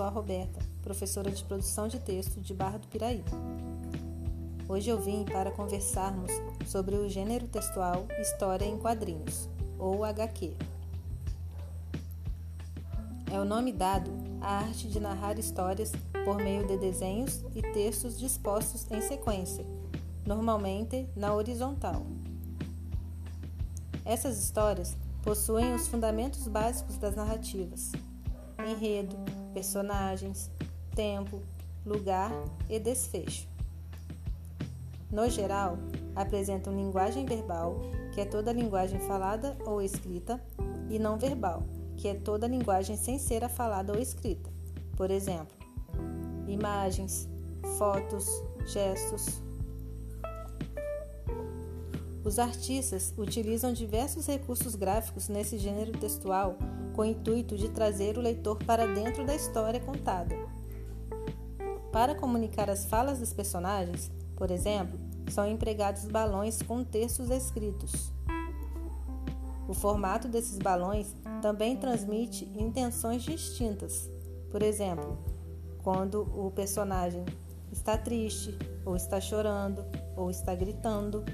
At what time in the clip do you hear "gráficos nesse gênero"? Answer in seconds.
54.74-55.92